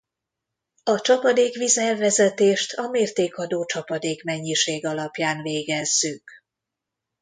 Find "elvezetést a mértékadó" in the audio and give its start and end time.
1.77-3.65